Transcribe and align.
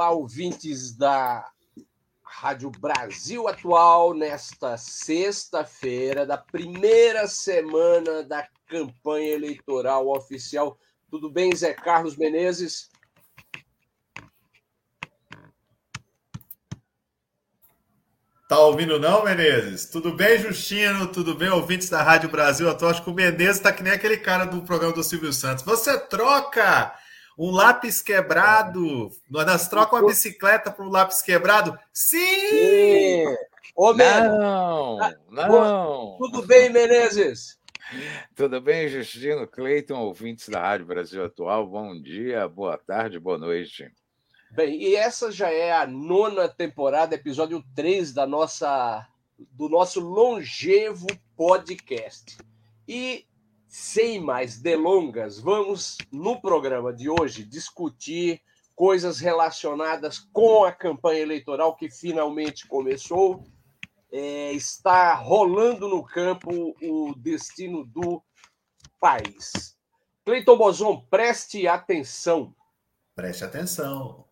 Olá, 0.00 0.12
ouvintes 0.12 0.96
da 0.96 1.46
Rádio 2.24 2.70
Brasil 2.70 3.46
Atual, 3.46 4.14
nesta 4.14 4.78
sexta-feira 4.78 6.24
da 6.24 6.38
primeira 6.38 7.28
semana 7.28 8.22
da 8.22 8.48
campanha 8.66 9.34
eleitoral 9.34 10.08
oficial. 10.08 10.78
Tudo 11.10 11.28
bem, 11.30 11.54
Zé 11.54 11.74
Carlos 11.74 12.16
Menezes? 12.16 12.88
Tá 18.48 18.58
ouvindo 18.58 18.98
não, 18.98 19.22
Menezes? 19.22 19.84
Tudo 19.84 20.16
bem, 20.16 20.38
Justino? 20.38 21.12
Tudo 21.12 21.34
bem, 21.34 21.50
ouvintes 21.50 21.90
da 21.90 22.02
Rádio 22.02 22.30
Brasil 22.30 22.70
Atual? 22.70 22.92
Acho 22.92 23.04
que 23.04 23.10
o 23.10 23.14
Menezes 23.14 23.60
tá 23.60 23.70
que 23.70 23.82
nem 23.82 23.92
aquele 23.92 24.16
cara 24.16 24.46
do 24.46 24.62
programa 24.62 24.94
do 24.94 25.04
Silvio 25.04 25.30
Santos. 25.30 25.62
Você 25.62 25.98
troca 25.98 26.98
um 27.40 27.50
lápis 27.50 28.02
quebrado? 28.02 29.10
Nós 29.30 29.66
troca 29.66 29.96
uma 29.96 30.06
bicicleta 30.06 30.70
por 30.70 30.84
um 30.84 30.90
lápis 30.90 31.22
quebrado? 31.22 31.76
Sim! 31.90 32.18
Sim. 32.18 33.24
Ô, 33.74 33.94
não, 33.94 35.00
ah, 35.00 35.14
não. 35.30 36.18
Tudo 36.18 36.46
bem, 36.46 36.68
Menezes? 36.68 37.58
Tudo 38.36 38.60
bem, 38.60 38.88
Justino 38.88 39.46
Cleiton, 39.46 39.98
ouvintes 40.00 40.50
da 40.50 40.60
Rádio 40.60 40.84
Brasil 40.84 41.24
Atual? 41.24 41.66
Bom 41.66 41.98
dia, 41.98 42.46
boa 42.46 42.76
tarde, 42.76 43.18
boa 43.18 43.38
noite. 43.38 43.90
Bem, 44.50 44.76
e 44.76 44.94
essa 44.94 45.32
já 45.32 45.50
é 45.50 45.72
a 45.72 45.86
nona 45.86 46.46
temporada, 46.46 47.14
episódio 47.14 47.64
3 47.74 48.12
da 48.12 48.26
nossa, 48.26 49.08
do 49.38 49.66
nosso 49.66 49.98
longevo 49.98 51.06
podcast. 51.34 52.36
E 52.86 53.24
sem 53.70 54.20
mais 54.20 54.58
delongas, 54.58 55.38
vamos 55.38 55.96
no 56.10 56.40
programa 56.40 56.92
de 56.92 57.08
hoje 57.08 57.44
discutir 57.44 58.42
coisas 58.74 59.20
relacionadas 59.20 60.18
com 60.18 60.64
a 60.64 60.72
campanha 60.72 61.20
eleitoral 61.20 61.76
que 61.76 61.88
finalmente 61.88 62.66
começou 62.66 63.44
é, 64.10 64.52
está 64.52 65.14
rolando 65.14 65.88
no 65.88 66.04
campo 66.04 66.74
o 66.82 67.14
destino 67.16 67.84
do 67.84 68.20
país. 68.98 69.76
Cleiton 70.24 70.58
Bozon, 70.58 71.06
preste 71.08 71.68
atenção. 71.68 72.52
Preste 73.14 73.44
atenção. 73.44 74.24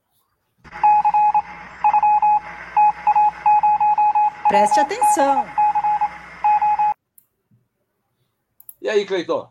Preste 4.48 4.80
atenção. 4.80 5.57
E 8.88 8.90
aí, 8.90 9.04
Cleiton? 9.04 9.46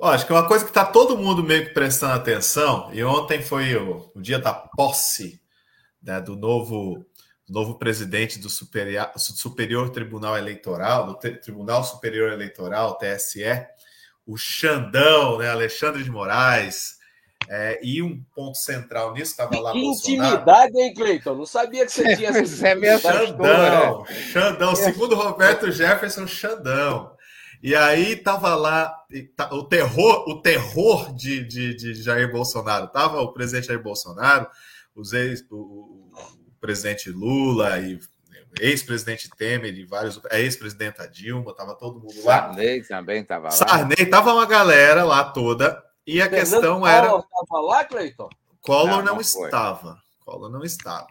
acho 0.00 0.24
que 0.24 0.32
uma 0.32 0.48
coisa 0.48 0.64
que 0.64 0.70
está 0.70 0.86
todo 0.86 1.18
mundo 1.18 1.42
meio 1.42 1.66
que 1.66 1.74
prestando 1.74 2.14
atenção, 2.14 2.88
e 2.90 3.04
ontem 3.04 3.42
foi 3.42 3.76
o, 3.76 4.10
o 4.14 4.22
dia 4.22 4.38
da 4.38 4.54
posse 4.54 5.38
né, 6.02 6.18
do 6.18 6.34
novo 6.34 7.04
novo 7.46 7.74
presidente 7.78 8.38
do 8.38 8.48
Superior, 8.48 9.12
Superior 9.16 9.90
Tribunal 9.90 10.38
Eleitoral, 10.38 11.08
do 11.08 11.14
Tribunal 11.16 11.84
Superior 11.84 12.32
Eleitoral, 12.32 12.96
TSE, 12.96 13.44
o 14.26 14.38
Xandão, 14.38 15.36
né, 15.36 15.50
Alexandre 15.50 16.02
de 16.02 16.10
Moraes, 16.10 16.96
é, 17.50 17.78
e 17.82 18.00
um 18.00 18.24
ponto 18.34 18.56
central 18.56 19.12
nisso 19.12 19.32
estava 19.32 19.60
lá. 19.60 19.72
Que 19.72 19.78
intimidade, 19.78 20.78
hein, 20.78 20.94
Cleiton? 20.94 21.34
Não 21.34 21.44
sabia 21.44 21.84
que 21.84 21.92
você 21.92 22.16
tinha 22.16 22.30
essa 22.30 22.66
é 22.66 22.98
Xandão, 22.98 24.04
né? 24.04 24.14
Xandão, 24.32 24.74
segundo 24.74 25.14
Roberto 25.14 25.70
Jefferson, 25.70 26.26
Xandão. 26.26 27.14
E 27.62 27.74
aí 27.74 28.12
estava 28.12 28.54
lá 28.54 28.94
tá, 29.36 29.52
o 29.54 29.64
terror, 29.64 30.28
o 30.28 30.40
terror 30.40 31.14
de, 31.14 31.44
de, 31.44 31.74
de 31.74 31.94
Jair 31.94 32.30
Bolsonaro. 32.30 32.88
Tava 32.88 33.20
o 33.20 33.32
presidente 33.32 33.68
Jair 33.68 33.82
Bolsonaro, 33.82 34.46
os 34.94 35.12
ex, 35.12 35.44
o, 35.50 36.10
presidente 36.60 37.10
Lula 37.10 37.78
e 37.78 37.98
ex-presidente 38.60 39.28
Temer 39.36 39.74
e 39.74 39.84
vários 39.84 40.20
ex-presidenta 40.30 41.06
Dilma, 41.06 41.54
tava 41.54 41.74
todo 41.74 42.00
mundo 42.00 42.24
lá. 42.24 42.48
Sarney 42.48 42.82
também 42.82 43.22
estava 43.22 43.44
lá. 43.44 43.50
Sarney 43.50 44.06
tava 44.06 44.32
uma 44.32 44.46
galera 44.46 45.04
lá 45.04 45.24
toda 45.24 45.82
e 46.06 46.20
a 46.20 46.28
Fernando 46.28 46.50
questão 46.50 46.86
era 46.86 47.06
estava 47.06 47.60
lá, 47.60 47.84
Cleiton? 47.84 48.28
Collor 48.60 49.04
não, 49.04 49.14
não, 49.14 49.20
estava. 49.20 49.98
Collor 50.24 50.50
não 50.50 50.64
estava. 50.64 51.06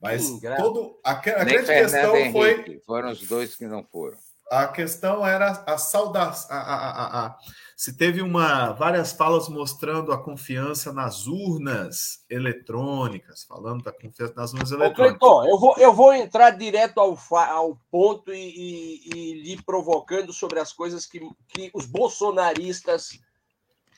Mas 0.00 0.24
Sim, 0.24 0.40
todo 0.56 0.98
a, 1.04 1.12
a 1.12 1.14
grande 1.14 1.66
questão 1.66 2.16
Henrique, 2.16 2.32
foi 2.32 2.82
foram 2.84 3.10
os 3.10 3.20
dois 3.26 3.54
que 3.54 3.66
não 3.66 3.84
foram. 3.84 4.18
A 4.50 4.68
questão 4.68 5.26
era 5.26 5.64
a 5.66 5.76
saudação, 5.76 6.56
a, 6.56 6.60
a, 6.60 7.26
a, 7.26 7.38
se 7.76 7.96
teve 7.96 8.22
uma 8.22 8.72
várias 8.72 9.12
falas 9.12 9.48
mostrando 9.48 10.12
a 10.12 10.22
confiança 10.22 10.92
nas 10.92 11.26
urnas 11.26 12.24
eletrônicas, 12.30 13.42
falando 13.42 13.82
da 13.82 13.92
confiança 13.92 14.34
nas 14.36 14.52
urnas 14.52 14.70
eletrônicas. 14.70 15.16
Ô, 15.16 15.18
Cleiton, 15.18 15.48
eu 15.48 15.58
vou, 15.58 15.74
eu 15.78 15.92
vou 15.92 16.14
entrar 16.14 16.50
direto 16.50 16.98
ao, 17.00 17.18
ao 17.32 17.76
ponto 17.90 18.32
e, 18.32 18.38
e, 18.38 19.10
e 19.14 19.42
lhe 19.42 19.62
provocando 19.62 20.32
sobre 20.32 20.60
as 20.60 20.72
coisas 20.72 21.06
que, 21.06 21.18
que 21.48 21.70
os 21.74 21.86
bolsonaristas 21.86 23.18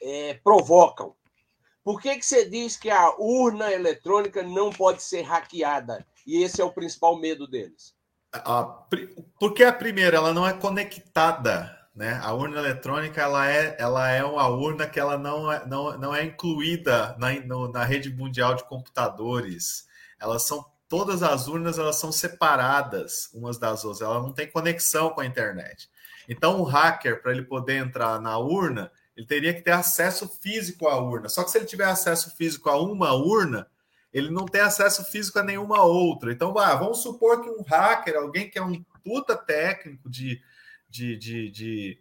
é, 0.03 0.35
provocam. 0.43 1.15
Por 1.85 2.01
que, 2.01 2.17
que 2.17 2.25
você 2.25 2.49
diz 2.49 2.77
que 2.77 2.91
a 2.91 3.15
urna 3.19 3.71
eletrônica 3.73 4.43
não 4.43 4.71
pode 4.71 5.03
ser 5.03 5.23
hackeada? 5.23 6.07
E 6.27 6.43
esse 6.43 6.61
é 6.61 6.65
o 6.65 6.73
principal 6.73 7.19
medo 7.19 7.47
deles. 7.47 7.98
Porque 9.39 9.65
a 9.65 9.73
primeira, 9.73 10.17
ela 10.17 10.35
não 10.35 10.47
é 10.47 10.53
conectada 10.53 11.79
né? 11.99 12.21
A 12.23 12.33
urna 12.33 12.61
eletrônica 12.61 13.21
ela 13.21 13.51
é, 13.51 13.75
ela 13.77 14.09
é 14.09 14.23
uma 14.25 14.47
urna 14.47 14.87
que 14.87 15.01
ela 15.01 15.19
não 15.19 15.51
é, 15.51 15.67
não, 15.67 15.99
não 15.99 16.15
é 16.15 16.23
incluída 16.23 17.17
na, 17.19 17.33
no, 17.41 17.73
na 17.73 17.83
rede 17.83 18.09
mundial 18.09 18.55
de 18.55 18.63
computadores. 18.63 19.85
Elas 20.21 20.45
são 20.45 20.65
todas 20.89 21.25
as 21.25 21.49
urnas 21.49 21.77
elas 21.77 21.97
são 21.97 22.13
separadas 22.13 23.29
umas 23.35 23.59
das 23.59 23.85
outras. 23.85 24.01
Ela 24.01 24.23
não 24.23 24.33
tem 24.33 24.49
conexão 24.49 25.11
com 25.11 25.21
a 25.21 25.27
internet. 25.27 25.91
Então 26.29 26.61
o 26.61 26.63
hacker 26.63 27.21
para 27.21 27.33
ele 27.33 27.43
poder 27.43 27.79
entrar 27.79 28.21
na 28.21 28.39
urna 28.39 28.93
ele 29.17 29.27
teria 29.27 29.53
que 29.53 29.63
ter 29.63 29.73
acesso 29.73 30.29
físico 30.41 30.87
à 30.87 30.97
urna. 31.01 31.29
Só 31.29 31.43
que 31.43 31.51
se 31.51 31.59
ele 31.59 31.67
tiver 31.67 31.87
acesso 31.87 32.37
físico 32.37 32.71
a 32.71 32.81
uma 32.81 33.13
urna, 33.13 33.67
ele 34.13 34.31
não 34.31 34.47
tem 34.47 34.61
acesso 34.61 35.05
físico 35.05 35.39
a 35.39 35.43
nenhuma 35.43 35.83
outra. 35.83 36.33
Então, 36.33 36.57
ah, 36.59 36.75
vamos 36.75 37.03
supor 37.03 37.43
que 37.43 37.51
um 37.51 37.63
hacker, 37.63 38.17
alguém 38.17 38.51
que 38.51 38.59
é 38.59 38.63
um 38.63 38.83
puta 39.05 39.37
técnico 39.37 40.09
de, 40.09 40.41
de, 40.89 41.17
de, 41.17 41.99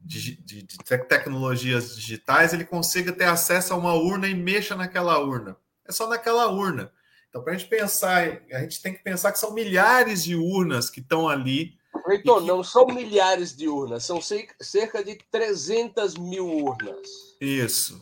de, 0.00 0.68
tecnologias 1.08 1.94
digitais, 1.96 2.52
ele 2.52 2.64
consiga 2.64 3.12
ter 3.12 3.24
acesso 3.24 3.74
a 3.74 3.76
uma 3.76 3.94
urna 3.94 4.28
e 4.28 4.34
mexa 4.34 4.74
naquela 4.74 5.18
urna. 5.18 5.56
É 5.86 5.92
só 5.92 6.08
naquela 6.08 6.48
urna. 6.48 6.92
Então, 7.28 7.42
para 7.42 7.52
a 7.52 7.56
gente 7.56 7.68
pensar, 7.68 8.42
a 8.52 8.60
gente 8.60 8.82
tem 8.82 8.92
que 8.92 9.02
pensar 9.02 9.30
que 9.30 9.38
são 9.38 9.52
milhares 9.52 10.24
de 10.24 10.34
urnas 10.34 10.90
que 10.90 11.00
estão 11.00 11.28
ali. 11.28 11.78
Então, 12.08 12.40
que... 12.40 12.46
não 12.46 12.64
são 12.64 12.86
milhares 12.86 13.54
de 13.56 13.68
urnas, 13.68 14.04
são 14.04 14.20
cerca 14.20 15.04
de 15.04 15.16
300 15.30 16.16
mil 16.16 16.46
urnas. 16.46 17.08
Isso. 17.40 18.00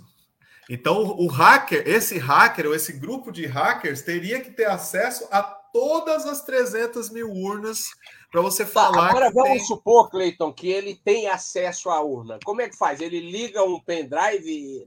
Então, 0.68 1.16
o 1.16 1.26
hacker, 1.28 1.82
esse 1.86 2.18
hacker 2.18 2.66
ou 2.66 2.74
esse 2.74 2.92
grupo 2.92 3.32
de 3.32 3.46
hackers 3.46 4.02
teria 4.02 4.40
que 4.40 4.50
ter 4.50 4.66
acesso 4.66 5.26
a 5.30 5.42
todas 5.42 6.26
as 6.26 6.42
300 6.42 7.10
mil 7.10 7.30
urnas 7.30 7.86
para 8.30 8.42
você 8.42 8.64
tá, 8.64 8.70
falar. 8.70 9.08
Agora 9.08 9.30
vamos 9.30 9.58
tem... 9.58 9.64
supor, 9.64 10.10
Cleiton, 10.10 10.52
que 10.52 10.68
ele 10.68 10.94
tem 10.94 11.28
acesso 11.28 11.88
à 11.88 12.02
urna. 12.02 12.38
Como 12.44 12.60
é 12.60 12.68
que 12.68 12.76
faz? 12.76 13.00
Ele 13.00 13.18
liga 13.18 13.62
um 13.62 13.80
pendrive 13.80 14.84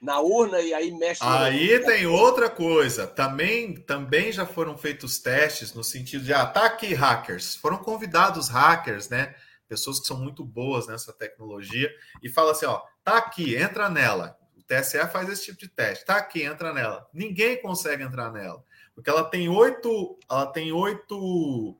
na 0.00 0.20
urna 0.20 0.60
e 0.60 0.72
aí 0.72 0.92
mexe. 0.92 1.20
Aí 1.24 1.80
tem 1.80 2.06
outra 2.06 2.48
coisa. 2.48 3.06
Também, 3.06 3.74
também 3.74 4.30
já 4.30 4.46
foram 4.46 4.76
feitos 4.76 5.18
testes 5.18 5.72
no 5.74 5.82
sentido 5.82 6.24
de 6.24 6.32
ataque 6.32 6.94
ah, 6.94 6.98
tá 6.98 7.06
hackers. 7.06 7.56
Foram 7.56 7.78
convidados 7.78 8.48
hackers, 8.48 9.08
né? 9.08 9.34
Pessoas 9.66 9.98
que 9.98 10.06
são 10.06 10.18
muito 10.18 10.44
boas 10.44 10.86
nessa 10.86 11.12
tecnologia 11.12 11.90
e 12.22 12.28
fala 12.28 12.52
assim, 12.52 12.66
ó, 12.66 12.82
tá 13.02 13.16
aqui, 13.16 13.56
entra 13.56 13.88
nela. 13.88 14.38
TSE 14.66 15.06
faz 15.08 15.28
esse 15.28 15.44
tipo 15.46 15.58
de 15.58 15.68
teste. 15.68 16.04
Tá 16.04 16.16
aqui, 16.16 16.42
entra 16.42 16.72
nela. 16.72 17.06
Ninguém 17.12 17.60
consegue 17.60 18.02
entrar 18.02 18.32
nela, 18.32 18.64
porque 18.94 19.10
ela 19.10 19.24
tem 19.24 19.48
oito, 19.48 20.18
ela 20.30 20.46
tem 20.46 20.72
oito 20.72 21.76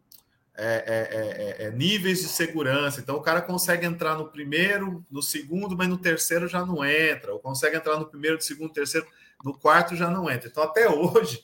é, 0.57 1.59
é, 1.61 1.67
é, 1.67 1.71
níveis 1.71 2.21
de 2.21 2.29
segurança. 2.29 3.01
Então, 3.01 3.17
o 3.17 3.23
cara 3.23 3.43
consegue 3.43 3.87
entrar 3.87 4.17
no 4.17 4.29
primeiro, 4.29 5.05
no 5.11 5.23
segundo, 5.23 5.77
mas 5.77 5.89
no 5.89 5.99
terceiro 5.99 6.47
já 6.47 6.65
não 6.65 6.85
entra. 6.85 7.33
Ou 7.33 7.41
consegue 7.41 7.77
entrar 7.77 7.99
no 7.99 8.07
primeiro, 8.07 8.37
no 8.37 8.43
segundo, 8.43 8.73
terceiro, 8.73 9.07
no 9.45 9.59
quarto 9.59 9.97
já 9.97 10.09
não 10.11 10.31
entra. 10.31 10.49
Então, 10.49 10.63
até 10.63 10.89
hoje, 10.91 11.43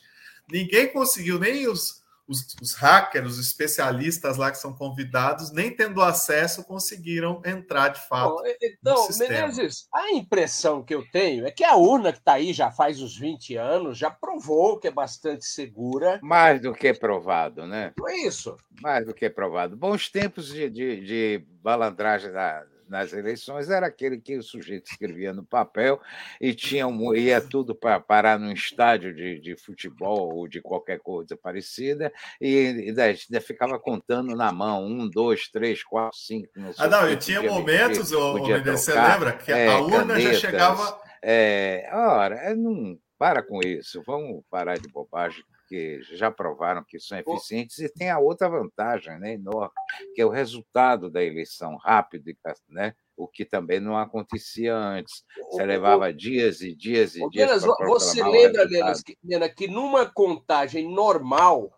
ninguém 0.49 0.87
conseguiu, 0.91 1.39
nem 1.39 1.67
os, 1.67 2.00
os, 2.27 2.55
os, 2.61 2.73
hackers, 2.73 3.33
os 3.33 3.39
especialistas 3.39 4.37
lá 4.37 4.51
que 4.51 4.57
são 4.57 4.73
convidados, 4.73 5.51
nem 5.51 5.75
tendo 5.75 6.01
acesso, 6.01 6.63
conseguiram 6.63 7.41
entrar 7.45 7.89
de 7.89 8.07
fato. 8.07 8.35
Bom, 8.35 8.43
então, 8.61 9.07
Menezes, 9.17 9.87
a 9.93 10.11
impressão 10.11 10.83
que 10.83 10.95
eu 10.95 11.03
tenho 11.11 11.45
é 11.45 11.51
que 11.51 11.63
a 11.63 11.75
urna 11.75 12.11
que 12.11 12.19
está 12.19 12.33
aí 12.33 12.53
já 12.53 12.71
faz 12.71 13.01
uns 13.01 13.17
20 13.17 13.55
anos 13.55 13.97
já 13.97 14.09
provou 14.09 14.79
que 14.79 14.87
é 14.87 14.91
bastante 14.91 15.45
segura. 15.45 16.19
Mais 16.21 16.61
do 16.61 16.73
que 16.73 16.93
provado, 16.93 17.65
né? 17.65 17.93
Não 17.97 18.07
é 18.07 18.17
isso. 18.17 18.55
Mais 18.81 19.05
do 19.05 19.13
que 19.13 19.29
provado. 19.29 19.75
Bons 19.75 20.09
tempos 20.09 20.47
de, 20.47 20.69
de, 20.69 21.05
de 21.05 21.45
balandragem 21.61 22.31
da, 22.31 22.65
nas 22.91 23.13
eleições 23.13 23.69
era 23.69 23.87
aquele 23.87 24.19
que 24.19 24.37
o 24.37 24.43
sujeito 24.43 24.91
escrevia 24.91 25.33
no 25.33 25.45
papel 25.45 25.99
e 26.41 26.53
tinha 26.53 26.85
um, 26.85 27.15
ia 27.15 27.39
tudo 27.39 27.73
para 27.73 28.01
parar 28.01 28.37
num 28.37 28.51
estádio 28.51 29.15
de, 29.15 29.39
de 29.39 29.55
futebol 29.55 30.35
ou 30.35 30.47
de 30.47 30.61
qualquer 30.61 30.99
coisa 30.99 31.37
parecida 31.37 32.11
e, 32.39 32.89
e 32.89 32.91
daí, 32.91 33.15
ficava 33.39 33.79
contando 33.79 34.35
na 34.35 34.51
mão 34.51 34.85
um, 34.85 35.09
dois, 35.09 35.47
três, 35.47 35.81
quatro, 35.81 36.19
cinco. 36.19 36.49
Não 36.57 36.73
ah, 36.77 36.87
não, 36.87 37.09
e 37.09 37.15
tinha 37.15 37.41
momentos, 37.41 38.11
o 38.11 38.33
você 38.65 38.93
lembra 38.93 39.31
que 39.31 39.53
é, 39.53 39.67
a 39.67 39.79
urna 39.79 40.13
canetas, 40.13 40.23
já 40.23 40.33
chegava. 40.33 41.01
É, 41.23 41.89
ora, 41.93 42.53
não 42.55 42.99
para 43.17 43.41
com 43.41 43.61
isso, 43.61 44.03
vamos 44.05 44.43
parar 44.49 44.77
de 44.77 44.89
bobagem 44.89 45.43
porque 45.71 46.01
já 46.17 46.29
provaram 46.29 46.83
que 46.83 46.99
são 46.99 47.17
eficientes, 47.17 47.79
e 47.79 47.87
tem 47.87 48.09
a 48.09 48.19
outra 48.19 48.49
vantagem 48.49 49.17
né, 49.17 49.35
enorme, 49.35 49.71
que 50.13 50.21
é 50.21 50.25
o 50.25 50.29
resultado 50.29 51.09
da 51.09 51.23
eleição 51.23 51.77
rápido, 51.77 52.29
né, 52.67 52.93
o 53.15 53.25
que 53.25 53.45
também 53.45 53.79
não 53.79 53.97
acontecia 53.97 54.75
antes. 54.75 55.23
Você 55.49 55.63
levava 55.63 56.11
dias 56.11 56.59
e 56.59 56.75
dias 56.75 57.15
e 57.15 57.25
dias. 57.29 57.63
para 57.63 57.87
você 57.87 58.21
lembra, 58.21 58.67
Menas, 58.67 59.01
que, 59.01 59.17
Nena, 59.23 59.47
que 59.47 59.69
numa 59.69 60.05
contagem 60.05 60.93
normal, 60.93 61.71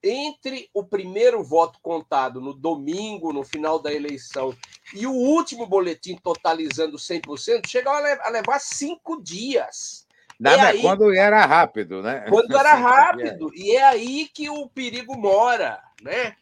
entre 0.00 0.70
o 0.72 0.84
primeiro 0.84 1.42
voto 1.42 1.80
contado 1.82 2.40
no 2.40 2.54
domingo, 2.54 3.32
no 3.32 3.42
final 3.42 3.80
da 3.80 3.92
eleição, 3.92 4.54
e 4.94 5.04
o 5.04 5.12
último 5.12 5.66
boletim 5.66 6.16
totalizando 6.16 6.96
100%, 6.96 7.66
chegava 7.66 8.06
a 8.22 8.30
levar 8.30 8.60
cinco 8.60 9.20
dias. 9.20 10.06
É 10.44 10.60
aí, 10.60 10.80
quando 10.80 11.12
era 11.12 11.44
rápido, 11.44 12.02
né? 12.02 12.24
Quando 12.30 12.56
era 12.56 12.74
rápido. 12.74 13.50
E 13.54 13.76
é 13.76 13.84
aí 13.84 14.28
que 14.32 14.48
o 14.48 14.68
perigo 14.68 15.16
mora, 15.16 15.80
né? 16.02 16.36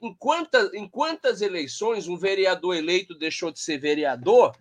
Em 0.00 0.14
quantas, 0.14 0.72
em 0.74 0.88
quantas 0.88 1.40
eleições 1.40 2.08
um 2.08 2.16
vereador 2.16 2.74
eleito 2.74 3.16
deixou 3.16 3.52
de 3.52 3.60
ser 3.60 3.78
vereador 3.78 4.52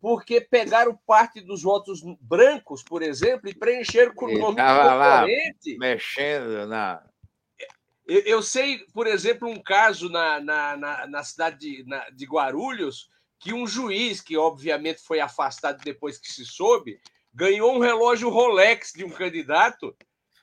porque 0.00 0.40
pegaram 0.40 0.98
parte 1.06 1.40
dos 1.40 1.62
votos 1.62 2.00
brancos, 2.20 2.82
por 2.82 3.02
exemplo, 3.02 3.48
e 3.50 3.54
preencheram 3.54 4.14
com 4.14 4.26
o 4.26 4.38
nome 4.38 4.56
do 4.56 4.62
lá 4.62 5.26
mexendo 5.78 6.66
na... 6.66 7.02
Eu, 8.06 8.20
eu, 8.20 8.42
sei, 8.42 8.78
por 8.94 9.08
exemplo, 9.08 9.48
um 9.48 9.60
caso 9.60 10.08
na, 10.08 10.40
na, 10.40 10.76
na, 10.76 11.06
na 11.08 11.24
cidade 11.24 11.58
de, 11.58 11.84
na, 11.88 12.08
de 12.10 12.24
Guarulhos 12.24 13.08
que 13.40 13.52
um 13.52 13.66
juiz, 13.66 14.20
que 14.20 14.36
obviamente 14.36 15.02
foi 15.02 15.20
afastado 15.20 15.82
depois 15.82 16.18
que 16.18 16.32
se 16.32 16.44
soube, 16.44 17.00
ganhou 17.36 17.74
um 17.74 17.78
relógio 17.78 18.30
Rolex 18.30 18.92
de 18.92 19.04
um 19.04 19.10
candidato 19.10 19.94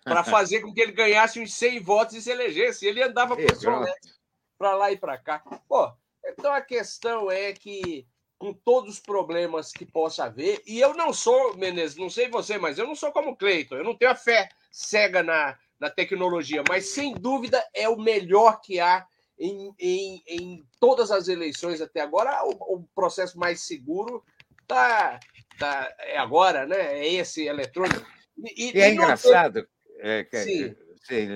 para 0.04 0.24
fazer 0.24 0.62
com 0.62 0.72
que 0.72 0.80
ele 0.80 0.92
ganhasse 0.92 1.40
uns 1.40 1.54
100 1.56 1.80
votos 1.80 2.16
e 2.16 2.22
se 2.22 2.30
elegesse. 2.30 2.86
Ele 2.86 3.02
andava 3.02 3.36
com 3.36 3.42
esse 3.42 3.66
Rolex 3.66 4.20
para 4.58 4.76
lá 4.76 4.92
e 4.92 4.98
para 4.98 5.18
cá. 5.18 5.40
Pô, 5.68 5.92
então 6.24 6.54
a 6.54 6.62
questão 6.62 7.32
é 7.32 7.52
que, 7.52 8.08
com 8.38 8.54
todos 8.54 8.94
os 8.94 9.00
problemas 9.00 9.72
que 9.72 9.86
possa 9.86 10.26
haver, 10.26 10.62
e 10.68 10.80
eu 10.80 10.94
não 10.94 11.12
sou, 11.12 11.58
Menezes, 11.58 11.98
não 11.98 12.10
sei 12.10 12.30
você, 12.30 12.60
mas 12.60 12.78
eu 12.78 12.86
não 12.86 12.96
sou 12.96 13.12
como 13.12 13.36
Cleiton, 13.36 13.76
eu 13.76 13.84
não 13.84 13.98
tenho 13.98 14.12
a 14.12 14.16
fé 14.16 14.48
cega 14.72 15.24
na, 15.24 15.58
na 15.80 15.90
tecnologia, 15.90 16.64
mas 16.70 16.90
sem 16.90 17.14
dúvida 17.16 17.64
é 17.74 17.90
o 17.90 18.00
melhor 18.00 18.62
que 18.62 18.80
há 18.80 19.06
em, 19.38 19.74
em, 19.80 20.24
em 20.28 20.64
todas 20.80 21.10
as 21.12 21.28
eleições 21.28 21.82
até 21.82 22.02
agora. 22.02 22.44
O, 22.46 22.76
o 22.76 22.84
processo 22.94 23.38
mais 23.38 23.62
seguro 23.62 24.24
está 24.62 25.20
tá, 25.58 25.94
é 26.00 26.18
agora, 26.18 26.66
né? 26.66 27.00
É 27.00 27.14
esse 27.14 27.46
eletrônico. 27.46 28.06
E, 28.38 28.76
e 28.76 28.82
é 28.82 28.92
engraçado, 28.92 29.68
é, 30.00 30.24
que, 30.24 30.38
Sim. 30.38 30.76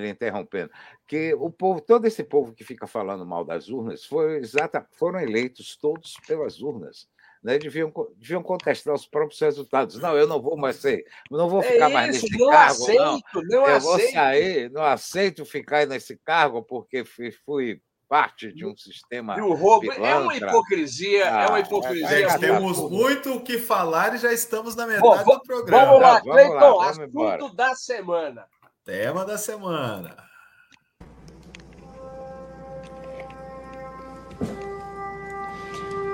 Interrompendo, 0.08 0.70
que 1.06 1.34
o 1.34 1.50
povo, 1.50 1.80
todo 1.80 2.06
esse 2.06 2.24
povo 2.24 2.54
que 2.54 2.64
fica 2.64 2.86
falando 2.86 3.26
mal 3.26 3.44
das 3.44 3.68
urnas 3.68 4.04
foi 4.04 4.38
exata, 4.38 4.86
foram 4.92 5.20
eleitos 5.20 5.76
todos 5.76 6.14
pelas 6.26 6.60
urnas. 6.60 7.06
Né, 7.40 7.56
deviam, 7.56 7.92
deviam 8.16 8.42
contestar 8.42 8.92
os 8.92 9.06
próprios 9.06 9.40
resultados. 9.40 9.96
Não, 10.00 10.16
eu 10.16 10.26
não 10.26 10.42
vou 10.42 10.56
mais 10.56 10.76
ser, 10.76 11.04
não 11.30 11.48
vou 11.48 11.60
é 11.60 11.70
ficar 11.70 11.88
é 11.88 11.92
mais 11.92 12.08
nesse 12.08 12.36
não 12.36 12.50
cargo. 12.50 12.82
Aceito, 12.82 12.98
não, 13.00 13.42
não 13.42 13.66
eu 13.68 13.76
aceito. 13.76 13.82
vou 13.82 14.00
sair, 14.10 14.70
não 14.70 14.82
aceito 14.82 15.44
ficar 15.44 15.86
nesse 15.86 16.16
cargo 16.16 16.64
porque 16.64 17.04
fui, 17.04 17.30
fui 17.30 17.80
parte 18.08 18.52
de 18.52 18.64
um 18.66 18.76
sistema. 18.76 19.34
De 19.34 19.42
um 19.42 19.52
roubo. 19.52 19.92
É 19.92 20.16
uma 20.16 20.34
hipocrisia. 20.34 21.26
Ah, 21.26 21.42
é 21.42 21.48
uma 21.48 21.60
hipocrisia. 21.60 22.26
É, 22.26 22.38
temos 22.38 22.78
muito 22.90 23.34
o 23.34 23.40
que 23.40 23.58
falar 23.58 24.14
e 24.14 24.18
já 24.18 24.32
estamos 24.32 24.74
na 24.74 24.86
metade 24.86 25.24
Bom, 25.24 25.34
do 25.34 25.42
programa. 25.42 25.86
Vamos 25.86 26.02
lá, 26.02 26.20
Cleiton, 26.20 26.80
assunto 26.80 27.08
embora. 27.08 27.48
da 27.54 27.74
semana. 27.74 28.46
Tema 28.84 29.24
da 29.24 29.36
semana. 29.36 30.16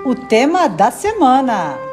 O 0.05 0.13
tema 0.13 0.67
da 0.67 0.91
semana. 0.91 1.84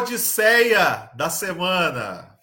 Odisseia 0.00 1.10
da 1.14 1.28
semana? 1.28 2.38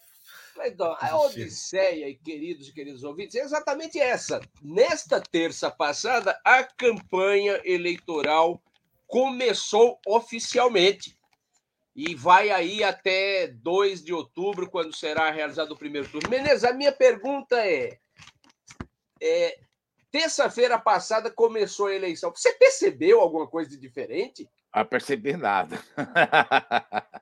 Então, 0.65 0.95
a 0.99 1.21
Odisseia, 1.21 2.13
queridos 2.15 2.67
e 2.67 2.73
queridos 2.73 3.03
ouvintes, 3.03 3.35
é 3.35 3.41
exatamente 3.41 3.99
essa. 3.99 4.39
Nesta 4.61 5.21
terça 5.21 5.69
passada, 5.69 6.39
a 6.43 6.63
campanha 6.63 7.61
eleitoral 7.63 8.61
começou 9.07 9.99
oficialmente 10.05 11.17
e 11.95 12.15
vai 12.15 12.49
aí 12.49 12.83
até 12.83 13.47
2 13.47 14.03
de 14.03 14.13
outubro, 14.13 14.69
quando 14.69 14.95
será 14.95 15.31
realizado 15.31 15.71
o 15.71 15.77
primeiro 15.77 16.09
turno. 16.09 16.29
Menezes, 16.29 16.63
a 16.63 16.73
minha 16.73 16.91
pergunta 16.91 17.55
é, 17.55 17.97
é 19.21 19.59
terça-feira 20.11 20.77
passada 20.77 21.31
começou 21.31 21.87
a 21.87 21.95
eleição. 21.95 22.31
Você 22.31 22.53
percebeu 22.53 23.19
alguma 23.19 23.47
coisa 23.47 23.69
de 23.69 23.77
diferente? 23.77 24.47
A 24.71 24.83
perceber 24.83 25.37
nada. 25.37 25.79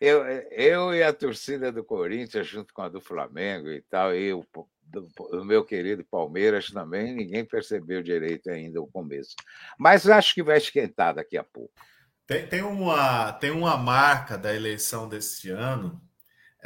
Eu, 0.00 0.24
eu 0.50 0.94
e 0.94 1.02
a 1.02 1.12
torcida 1.12 1.70
do 1.70 1.84
Corinthians, 1.84 2.46
junto 2.46 2.72
com 2.72 2.82
a 2.82 2.88
do 2.88 3.00
Flamengo 3.00 3.70
e 3.70 3.82
tal, 3.82 4.14
e 4.14 4.32
o, 4.32 4.44
do, 4.82 5.44
meu 5.44 5.64
querido 5.64 6.04
Palmeiras 6.04 6.70
também, 6.70 7.14
ninguém 7.14 7.44
percebeu 7.44 8.02
direito 8.02 8.50
ainda 8.50 8.80
o 8.80 8.86
começo. 8.86 9.34
Mas 9.78 10.08
acho 10.08 10.34
que 10.34 10.42
vai 10.42 10.58
esquentar 10.58 11.14
daqui 11.14 11.36
a 11.36 11.44
pouco. 11.44 11.72
Tem, 12.26 12.46
tem, 12.46 12.62
uma, 12.62 13.32
tem 13.32 13.50
uma 13.50 13.76
marca 13.76 14.38
da 14.38 14.54
eleição 14.54 15.08
deste 15.08 15.50
ano, 15.50 16.00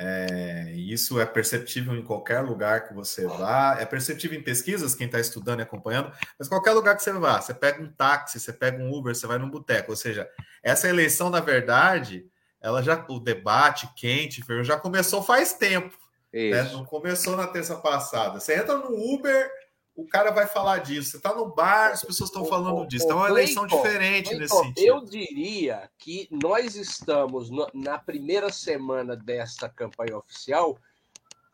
é, 0.00 0.72
isso 0.76 1.20
é 1.20 1.26
perceptível 1.26 1.96
em 1.96 2.04
qualquer 2.04 2.40
lugar 2.40 2.86
que 2.86 2.94
você 2.94 3.26
vá, 3.26 3.76
é 3.80 3.84
perceptível 3.84 4.38
em 4.38 4.42
pesquisas, 4.42 4.94
quem 4.94 5.06
está 5.06 5.18
estudando 5.18 5.58
e 5.58 5.62
acompanhando, 5.62 6.12
mas 6.38 6.48
qualquer 6.48 6.70
lugar 6.70 6.96
que 6.96 7.02
você 7.02 7.12
vá, 7.12 7.40
você 7.40 7.52
pega 7.52 7.82
um 7.82 7.90
táxi, 7.90 8.38
você 8.38 8.52
pega 8.52 8.80
um 8.80 8.94
Uber, 8.94 9.12
você 9.12 9.26
vai 9.26 9.38
num 9.38 9.50
boteco, 9.50 9.90
ou 9.90 9.96
seja, 9.96 10.30
essa 10.62 10.88
eleição, 10.88 11.30
na 11.30 11.40
verdade, 11.40 12.24
ela 12.60 12.82
já 12.82 13.04
o 13.08 13.20
debate 13.20 13.88
quente 13.96 14.42
já 14.62 14.78
começou 14.78 15.22
faz 15.22 15.52
tempo. 15.52 15.96
Né? 16.32 16.62
Não 16.72 16.84
começou 16.84 17.36
na 17.36 17.46
terça 17.46 17.76
passada. 17.76 18.38
Você 18.38 18.54
entra 18.54 18.76
no 18.76 19.14
Uber, 19.14 19.50
o 19.94 20.06
cara 20.06 20.30
vai 20.30 20.46
falar 20.46 20.78
disso. 20.78 21.10
Você 21.10 21.16
está 21.16 21.34
no 21.34 21.46
bar, 21.46 21.92
as 21.92 22.04
pessoas 22.04 22.30
estão 22.30 22.44
falando 22.44 22.86
disso. 22.86 23.04
Então 23.04 23.18
é 23.18 23.22
uma 23.22 23.30
eleição 23.30 23.66
diferente 23.66 24.34
nesse 24.34 24.54
sentido. 24.54 24.86
Eu 24.86 25.04
diria 25.04 25.90
que 25.98 26.28
nós 26.30 26.76
estamos 26.76 27.50
na 27.72 27.98
primeira 27.98 28.52
semana 28.52 29.16
desta 29.16 29.68
campanha 29.68 30.18
oficial 30.18 30.78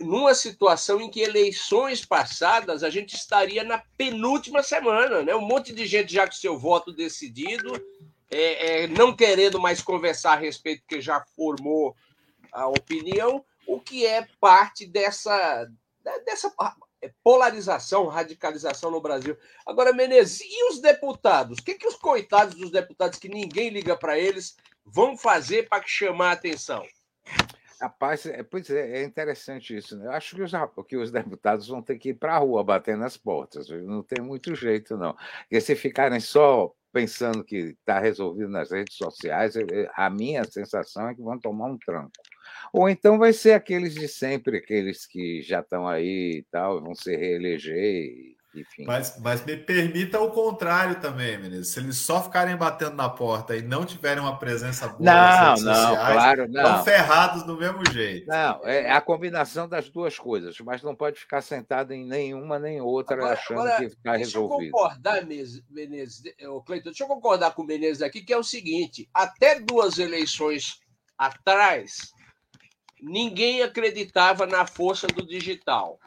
numa 0.00 0.34
situação 0.34 1.00
em 1.00 1.08
que 1.08 1.20
eleições 1.20 2.04
passadas 2.04 2.82
a 2.82 2.90
gente 2.90 3.14
estaria 3.14 3.62
na 3.62 3.78
penúltima 3.96 4.62
semana, 4.62 5.22
né? 5.22 5.34
Um 5.34 5.46
monte 5.46 5.72
de 5.72 5.86
gente 5.86 6.12
já 6.12 6.26
com 6.26 6.32
seu 6.32 6.58
voto 6.58 6.92
decidido 6.92 7.80
é, 8.34 8.84
é, 8.84 8.86
não 8.86 9.14
querendo 9.14 9.60
mais 9.60 9.80
conversar 9.80 10.32
a 10.32 10.40
respeito, 10.40 10.82
porque 10.82 11.00
já 11.00 11.24
formou 11.36 11.94
a 12.52 12.68
opinião, 12.68 13.44
o 13.66 13.80
que 13.80 14.04
é 14.06 14.26
parte 14.40 14.86
dessa, 14.86 15.68
dessa 16.24 16.52
polarização, 17.22 18.06
radicalização 18.06 18.90
no 18.90 19.00
Brasil. 19.00 19.36
Agora, 19.66 19.92
Menezes, 19.92 20.40
e 20.40 20.70
os 20.70 20.80
deputados? 20.80 21.58
O 21.58 21.62
que, 21.62 21.74
que 21.74 21.86
os 21.86 21.96
coitados 21.96 22.54
dos 22.54 22.70
deputados 22.70 23.18
que 23.18 23.28
ninguém 23.28 23.70
liga 23.70 23.96
para 23.96 24.18
eles 24.18 24.56
vão 24.84 25.16
fazer 25.16 25.68
para 25.68 25.82
chamar 25.86 26.30
a 26.30 26.32
atenção? 26.32 26.84
Rapaz, 27.80 28.24
é, 28.26 28.42
pois 28.42 28.70
é, 28.70 29.00
é 29.00 29.04
interessante 29.04 29.76
isso. 29.76 29.96
Né? 29.96 30.06
Eu 30.06 30.12
acho 30.12 30.36
que 30.36 30.42
os, 30.42 30.52
que 30.88 30.96
os 30.96 31.10
deputados 31.10 31.68
vão 31.68 31.82
ter 31.82 31.98
que 31.98 32.10
ir 32.10 32.14
para 32.14 32.36
a 32.36 32.38
rua 32.38 32.64
bater 32.64 32.96
nas 32.96 33.16
portas. 33.16 33.68
Viu? 33.68 33.82
Não 33.82 34.02
tem 34.02 34.22
muito 34.22 34.54
jeito, 34.54 34.96
não. 34.96 35.14
Porque 35.42 35.60
se 35.60 35.74
ficarem 35.74 36.20
só 36.20 36.72
pensando 36.94 37.44
que 37.44 37.56
está 37.56 37.98
resolvido 37.98 38.48
nas 38.48 38.70
redes 38.70 38.96
sociais, 38.96 39.54
a 39.96 40.08
minha 40.08 40.44
sensação 40.44 41.08
é 41.08 41.14
que 41.14 41.20
vão 41.20 41.36
tomar 41.40 41.66
um 41.66 41.76
tranco. 41.76 42.12
Ou 42.72 42.88
então 42.88 43.18
vai 43.18 43.32
ser 43.32 43.52
aqueles 43.52 43.94
de 43.94 44.06
sempre, 44.06 44.58
aqueles 44.58 45.04
que 45.04 45.42
já 45.42 45.58
estão 45.58 45.88
aí 45.88 46.38
e 46.38 46.46
tal, 46.52 46.80
vão 46.80 46.94
se 46.94 47.14
reeleger 47.16 48.33
enfim. 48.54 48.84
Mas, 48.84 49.18
mas 49.20 49.44
me 49.44 49.56
permita 49.56 50.20
o 50.20 50.30
contrário 50.30 51.00
também, 51.00 51.38
Menezes. 51.38 51.72
Se 51.72 51.80
eles 51.80 51.96
só 51.96 52.22
ficarem 52.22 52.56
batendo 52.56 52.94
na 52.94 53.08
porta 53.08 53.56
e 53.56 53.62
não 53.62 53.84
tiverem 53.84 54.22
uma 54.22 54.38
presença 54.38 54.88
boa 54.88 54.98
não, 55.00 55.12
nas 55.12 55.48
redes 55.48 55.64
não, 55.64 55.74
sociais, 55.74 56.12
claro, 56.12 56.48
não. 56.48 56.62
estão 56.62 56.84
ferrados 56.84 57.42
do 57.42 57.56
mesmo 57.56 57.90
jeito. 57.90 58.26
Não, 58.26 58.60
é 58.64 58.90
a 58.90 59.00
combinação 59.00 59.68
das 59.68 59.88
duas 59.88 60.18
coisas, 60.18 60.58
mas 60.60 60.82
não 60.82 60.94
pode 60.94 61.18
ficar 61.18 61.42
sentado 61.42 61.92
em 61.92 62.06
nenhuma 62.06 62.58
nem 62.58 62.80
outra 62.80 63.16
agora, 63.16 63.34
achando 63.34 63.60
agora, 63.60 63.76
que 63.76 63.84
está 63.86 64.16
resolvido. 64.16 64.58
Deixa 64.58 64.66
eu 64.66 64.72
concordar, 64.72 65.26
Menezes, 65.70 66.22
Cleiton, 66.66 66.90
deixa 66.90 67.04
eu 67.04 67.08
concordar 67.08 67.54
com 67.54 67.62
o 67.62 67.66
Menezes 67.66 68.02
aqui, 68.02 68.22
que 68.22 68.32
é 68.32 68.38
o 68.38 68.44
seguinte: 68.44 69.08
até 69.12 69.60
duas 69.60 69.98
eleições 69.98 70.80
atrás, 71.18 72.12
ninguém 73.00 73.62
acreditava 73.62 74.46
na 74.46 74.66
força 74.66 75.06
do 75.06 75.26
digital 75.26 75.98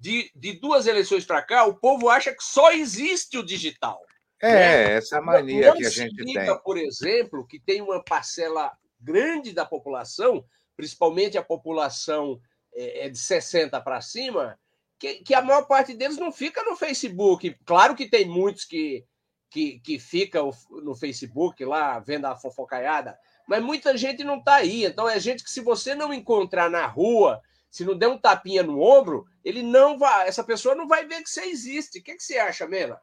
de, 0.00 0.30
de 0.34 0.54
duas 0.54 0.86
eleições 0.86 1.26
para 1.26 1.42
cá, 1.42 1.66
o 1.66 1.74
povo 1.74 2.08
acha 2.08 2.34
que 2.34 2.42
só 2.42 2.72
existe 2.72 3.36
o 3.36 3.44
digital. 3.44 4.00
É, 4.40 4.54
né? 4.54 4.92
essa 4.94 5.20
mania 5.20 5.68
não 5.68 5.76
que 5.76 5.84
a 5.84 5.90
gente 5.90 6.24
tem. 6.24 6.58
por 6.64 6.78
exemplo, 6.78 7.46
que 7.46 7.60
tem 7.60 7.82
uma 7.82 8.02
parcela 8.02 8.72
grande 8.98 9.52
da 9.52 9.66
população, 9.66 10.42
principalmente 10.74 11.36
a 11.36 11.42
população 11.42 12.40
é, 12.72 13.06
é 13.06 13.08
de 13.10 13.18
60 13.18 13.78
para 13.82 14.00
cima, 14.00 14.58
que, 14.98 15.16
que, 15.16 15.34
a 15.34 15.42
maior 15.42 15.66
parte 15.66 15.92
deles 15.92 16.16
não 16.16 16.32
fica 16.32 16.62
no 16.62 16.76
Facebook. 16.76 17.54
Claro 17.66 17.94
que 17.94 18.08
tem 18.08 18.26
muitos 18.26 18.64
que, 18.64 19.04
que, 19.50 19.80
que 19.80 19.98
ficam 19.98 20.50
no 20.82 20.94
Facebook 20.94 21.62
lá, 21.62 21.98
vendo 21.98 22.24
a 22.24 22.36
fofocaiada, 22.36 23.18
mas 23.46 23.62
muita 23.62 23.94
gente 23.98 24.24
não 24.24 24.38
está 24.38 24.56
aí. 24.56 24.86
Então 24.86 25.06
é 25.06 25.20
gente 25.20 25.44
que, 25.44 25.50
se 25.50 25.60
você 25.60 25.94
não 25.94 26.14
encontrar 26.14 26.70
na 26.70 26.86
rua, 26.86 27.42
se 27.70 27.84
não 27.84 27.96
der 27.96 28.08
um 28.08 28.18
tapinha 28.18 28.62
no 28.62 28.80
ombro, 28.80 29.26
ele 29.44 29.62
não 29.62 29.98
vai, 29.98 30.28
essa 30.28 30.44
pessoa 30.44 30.74
não 30.74 30.88
vai 30.88 31.06
ver 31.06 31.22
que 31.22 31.30
você 31.30 31.44
existe. 31.44 32.00
O 32.00 32.02
que, 32.02 32.14
que 32.14 32.22
você 32.22 32.38
acha, 32.38 32.66
Mela? 32.66 33.00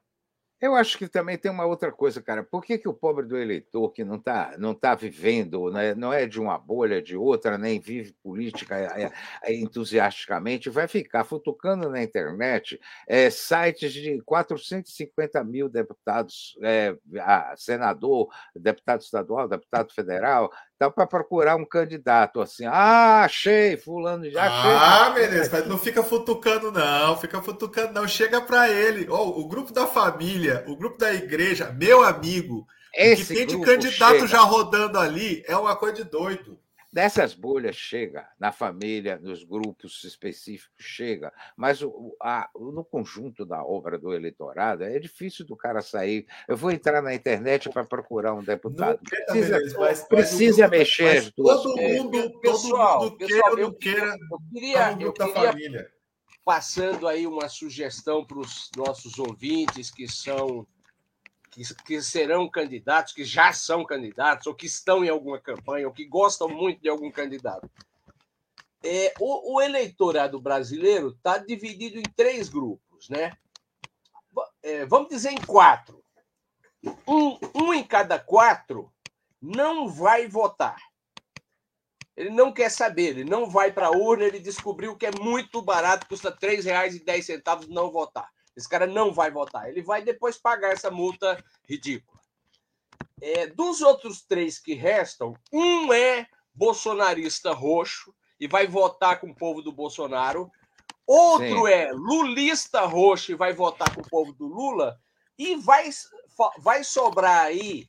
Eu 0.59 0.73
acho 0.75 0.97
que 0.97 1.07
também 1.07 1.37
tem 1.37 1.51
uma 1.51 1.67
outra 1.67 1.91
coisa, 1.91 2.19
cara. 2.19 2.43
Por 2.43 2.63
que, 2.63 2.79
que 2.79 2.89
o 2.89 2.93
pobre 2.93 3.27
do 3.27 3.37
eleitor 3.37 3.91
que 3.91 4.03
não 4.03 4.15
está 4.15 4.55
não 4.57 4.73
tá 4.73 4.95
vivendo, 4.95 5.69
né? 5.69 5.93
não 5.93 6.11
é 6.11 6.25
de 6.25 6.41
uma 6.41 6.57
bolha, 6.57 6.99
de 6.99 7.15
outra, 7.15 7.59
nem 7.59 7.79
vive 7.79 8.11
política 8.23 8.75
é, 8.75 9.11
é, 9.43 9.53
entusiasticamente, 9.53 10.67
vai 10.67 10.87
ficar 10.87 11.23
futucando 11.25 11.87
na 11.91 12.01
internet 12.01 12.79
é, 13.07 13.29
sites 13.29 13.93
de 13.93 14.19
450 14.23 15.43
mil 15.43 15.69
deputados, 15.69 16.57
é, 16.63 16.97
senador, 17.55 18.27
deputado 18.55 19.01
estadual, 19.01 19.47
deputado 19.47 19.93
federal, 19.93 20.51
Dá 20.79 20.91
para 20.91 21.07
procurar 21.07 21.55
um 21.55 21.65
candidato 21.65 22.39
assim. 22.39 22.65
Ah, 22.65 23.23
achei, 23.23 23.77
fulano 23.77 24.29
já 24.29 24.43
achei. 24.43 24.71
Ah, 24.71 25.09
beleza, 25.09 25.49
mas 25.51 25.67
não 25.67 25.77
fica 25.77 26.03
futucando, 26.03 26.71
não. 26.71 27.17
Fica 27.17 27.41
futucando, 27.41 27.93
não. 27.93 28.07
Chega 28.07 28.39
para 28.39 28.69
ele. 28.69 29.07
Oh, 29.09 29.39
o 29.39 29.47
grupo 29.47 29.73
da 29.73 29.87
família, 29.87 30.63
o 30.67 30.75
grupo 30.75 30.97
da 30.97 31.11
igreja, 31.13 31.71
meu 31.71 32.03
amigo. 32.03 32.67
Esse 32.93 33.33
que 33.33 33.33
tem 33.33 33.47
de 33.47 33.59
candidato 33.61 34.15
chega. 34.15 34.27
já 34.27 34.39
rodando 34.39 34.99
ali 34.99 35.43
é 35.47 35.57
uma 35.57 35.75
coisa 35.75 35.95
de 35.95 36.03
doido. 36.03 36.59
Dessas 36.91 37.33
bolhas 37.33 37.75
chega, 37.75 38.29
na 38.39 38.51
família, 38.51 39.19
nos 39.19 39.43
grupos 39.43 40.03
específicos, 40.05 40.73
chega, 40.79 41.33
mas 41.55 41.81
o, 41.81 42.15
a, 42.21 42.49
no 42.55 42.83
conjunto 42.83 43.45
da 43.45 43.61
obra 43.63 43.99
do 43.99 44.13
eleitorado 44.13 44.83
é 44.83 44.97
difícil 44.97 45.45
do 45.45 45.55
cara 45.55 45.81
sair. 45.81 46.25
Eu 46.47 46.55
vou 46.55 46.71
entrar 46.71 47.01
na 47.01 47.13
internet 47.13 47.69
para 47.69 47.83
procurar 47.83 48.33
um 48.33 48.43
deputado. 48.43 48.99
Precisa, 49.03 49.59
mas, 49.77 50.03
precisa 50.07 50.67
mas, 50.69 50.79
mexer 50.79 51.23
mas 51.23 51.31
todo 51.31 51.75
mundo, 51.75 52.39
pessoal, 52.39 52.99
todo 52.99 53.11
mundo 53.11 53.17
pessoal, 53.17 53.49
queira, 53.49 53.61
eu, 53.61 53.73
queira, 53.73 54.17
eu 54.31 54.39
queria, 54.53 54.91
eu 54.99 55.13
queria 55.13 55.33
família. 55.33 55.91
passando 56.45 57.07
aí 57.07 57.27
uma 57.27 57.49
sugestão 57.49 58.25
para 58.25 58.39
os 58.39 58.71
nossos 58.77 59.19
ouvintes 59.19 59.91
que 59.91 60.07
são 60.07 60.65
que, 61.57 61.75
que 61.83 62.01
serão 62.03 62.47
candidatos, 62.47 63.13
que 63.13 63.23
já 63.23 63.51
são 63.51 63.83
candidatos, 63.83 64.45
ou 64.45 64.53
que 64.53 64.67
estão 64.67 65.03
em 65.03 65.09
alguma 65.09 65.39
campanha, 65.39 65.87
ou 65.87 65.93
que 65.93 66.05
gostam 66.05 66.47
muito 66.47 66.81
de 66.81 66.89
algum 66.89 67.11
candidato. 67.11 67.67
É, 68.83 69.11
o, 69.19 69.55
o 69.55 69.61
eleitorado 69.61 70.39
brasileiro 70.39 71.09
está 71.09 71.39
dividido 71.39 71.97
em 71.97 72.03
três 72.15 72.47
grupos, 72.47 73.09
né? 73.09 73.35
É, 74.61 74.85
vamos 74.85 75.09
dizer 75.09 75.31
em 75.31 75.41
quatro. 75.41 76.03
Um, 77.07 77.39
um 77.55 77.73
em 77.73 77.83
cada 77.83 78.19
quatro 78.19 78.93
não 79.41 79.89
vai 79.89 80.27
votar. 80.27 80.77
Ele 82.15 82.29
não 82.29 82.51
quer 82.51 82.69
saber, 82.69 83.09
ele 83.09 83.23
não 83.23 83.49
vai 83.49 83.71
para 83.71 83.87
a 83.87 83.91
urna, 83.91 84.25
ele 84.25 84.39
descobriu 84.39 84.95
que 84.95 85.07
é 85.07 85.11
muito 85.19 85.61
barato, 85.61 86.07
custa 86.07 86.29
R$ 86.29 86.37
3,10 86.37 87.67
não 87.67 87.91
votar. 87.91 88.29
Esse 88.57 88.67
cara 88.67 88.87
não 88.87 89.13
vai 89.13 89.29
votar. 89.29 89.69
Ele 89.69 89.83
vai 89.83 90.01
depois 90.01 90.35
pagar 90.35 90.73
essa 90.73 90.89
multa 90.89 91.37
ridícula. 91.69 92.19
É, 93.21 93.45
dos 93.45 93.81
outros 93.81 94.23
três 94.23 94.57
que 94.57 94.73
restam, 94.73 95.35
um 95.53 95.93
é 95.93 96.25
bolsonarista 96.55 97.53
roxo 97.53 98.11
e 98.39 98.47
vai 98.47 98.65
votar 98.65 99.21
com 99.21 99.29
o 99.29 99.35
povo 99.35 99.61
do 99.61 99.71
Bolsonaro. 99.71 100.51
Outro 101.05 101.67
Sim. 101.67 101.71
é 101.71 101.91
lulista 101.91 102.81
roxo 102.81 103.31
e 103.31 103.35
vai 103.35 103.53
votar 103.53 103.93
com 103.93 104.01
o 104.01 104.09
povo 104.09 104.33
do 104.33 104.47
Lula. 104.47 104.99
E 105.37 105.55
vai, 105.55 105.87
vai 106.57 106.83
sobrar 106.83 107.45
aí 107.45 107.87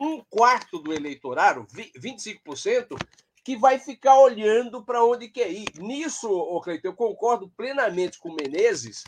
um 0.00 0.24
quarto 0.30 0.78
do 0.78 0.94
eleitorado, 0.94 1.66
25%, 1.98 2.96
que 3.44 3.54
vai 3.54 3.78
ficar 3.78 4.18
olhando 4.18 4.82
para 4.82 5.04
onde 5.04 5.28
quer 5.28 5.50
ir. 5.50 5.68
Nisso, 5.76 6.60
Cleiton, 6.62 6.88
eu 6.88 6.94
concordo 6.94 7.50
plenamente 7.50 8.18
com 8.18 8.30
o 8.30 8.34
Menezes 8.34 9.04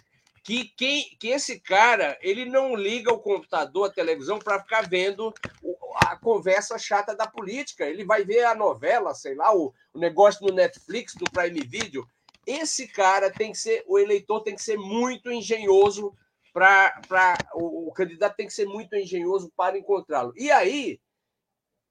que, 0.48 0.64
quem, 0.64 1.14
que 1.20 1.28
esse 1.28 1.60
cara 1.60 2.16
ele 2.22 2.46
não 2.46 2.74
liga 2.74 3.12
o 3.12 3.18
computador, 3.18 3.86
a 3.86 3.92
televisão, 3.92 4.38
para 4.38 4.58
ficar 4.58 4.88
vendo 4.88 5.30
a 5.96 6.16
conversa 6.16 6.78
chata 6.78 7.14
da 7.14 7.26
política. 7.26 7.84
Ele 7.84 8.02
vai 8.02 8.24
ver 8.24 8.44
a 8.44 8.54
novela, 8.54 9.12
sei 9.12 9.34
lá, 9.34 9.54
o, 9.54 9.74
o 9.92 9.98
negócio 9.98 10.46
no 10.46 10.54
Netflix, 10.54 11.14
do 11.14 11.30
Prime 11.30 11.60
Video. 11.60 12.08
Esse 12.46 12.88
cara 12.88 13.30
tem 13.30 13.52
que 13.52 13.58
ser, 13.58 13.84
o 13.86 13.98
eleitor 13.98 14.40
tem 14.40 14.54
que 14.54 14.62
ser 14.62 14.78
muito 14.78 15.30
engenhoso 15.30 16.14
para. 16.50 17.36
O, 17.52 17.90
o 17.90 17.92
candidato 17.92 18.34
tem 18.34 18.46
que 18.46 18.54
ser 18.54 18.64
muito 18.64 18.96
engenhoso 18.96 19.52
para 19.54 19.76
encontrá-lo. 19.76 20.32
E 20.34 20.50
aí, 20.50 20.98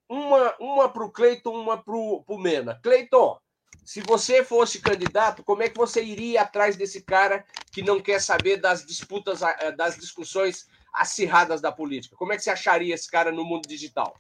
uma, 0.10 0.56
uma 0.60 0.90
para 0.90 1.06
o 1.06 1.12
Cleiton, 1.12 1.54
uma 1.54 1.78
para 1.78 1.94
o 1.94 2.40
Mena. 2.40 2.80
Cleiton, 2.82 3.38
se 3.88 4.02
você 4.02 4.44
fosse 4.44 4.80
candidato, 4.80 5.42
como 5.46 5.64
é 5.64 5.70
que 5.70 5.78
você 5.78 6.04
iria 6.04 6.42
atrás 6.42 6.76
desse 6.76 7.00
cara 7.00 7.46
que 7.72 7.82
não 7.82 8.02
quer 8.02 8.20
saber 8.20 8.58
das 8.58 8.86
disputas, 8.86 9.42
eh, 9.42 9.72
das 9.72 9.96
discussões 9.96 10.68
acirradas 10.94 11.62
da 11.62 11.72
política? 11.72 12.14
Como 12.18 12.34
é 12.34 12.36
que 12.36 12.44
você 12.44 12.50
acharia 12.50 12.94
esse 12.94 13.10
cara 13.10 13.32
no 13.32 13.46
mundo 13.46 13.66
digital? 13.66 14.20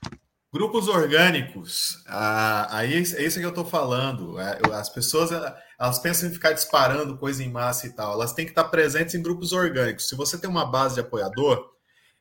Grupos 0.54 0.88
orgânicos, 0.88 2.02
ah, 2.08 2.78
aí 2.78 2.94
é 2.94 3.00
isso 3.00 3.40
que 3.40 3.46
eu 3.46 3.50
estou 3.50 3.66
falando. 3.66 4.40
É, 4.40 4.58
as 4.72 4.88
pessoas 4.88 5.32
elas 5.78 6.00
pensam 6.00 6.30
em 6.30 6.34
ficar 6.34 6.54
disparando 6.54 7.18
coisa 7.18 7.44
em 7.44 7.52
massa 7.52 7.88
e 7.88 7.90
tal. 7.90 8.14
Elas 8.14 8.32
têm 8.32 8.46
que 8.46 8.52
estar 8.52 8.70
presentes 8.70 9.16
em 9.16 9.22
grupos 9.22 9.52
orgânicos. 9.52 10.08
Se 10.08 10.16
você 10.16 10.38
tem 10.38 10.50
uma 10.50 10.66
base 10.66 10.96
de 10.96 11.02
apoiador, 11.02 11.76